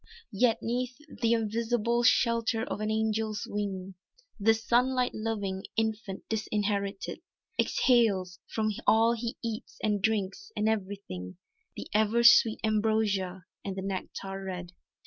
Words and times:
Yet 0.33 0.63
'neath 0.63 0.97
th' 1.21 1.25
invisible 1.25 2.01
shelter 2.01 2.63
of 2.63 2.79
an 2.81 2.89
Angel's 2.89 3.45
wing 3.47 3.93
This 4.39 4.65
sunlight 4.65 5.11
loving 5.13 5.63
infant 5.77 6.27
disinherited, 6.27 7.21
Exhales 7.59 8.39
from 8.47 8.71
all 8.87 9.13
he 9.13 9.37
eats 9.43 9.77
and 9.83 10.01
drinks, 10.01 10.51
and 10.55 10.67
everything 10.67 11.37
The 11.75 11.87
ever 11.93 12.23
sweet 12.23 12.59
ambrosia 12.63 13.45
and 13.63 13.75
the 13.75 13.83
nectar 13.83 14.43
red. 14.43 14.71